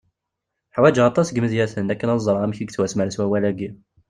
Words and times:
Ḥwejeɣ 0.75 1.05
aṭas 1.07 1.27
n 1.29 1.33
yimedyaten 1.35 1.91
akken 1.93 2.11
ad 2.13 2.21
ẓreɣ 2.25 2.41
amek 2.43 2.59
yettwasemres 2.59 3.15
wawal-agi. 3.19 3.69